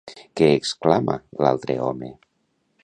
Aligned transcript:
Què 0.39 0.47
exclama 0.61 1.19
l'altre 1.45 1.79
home? 1.89 2.13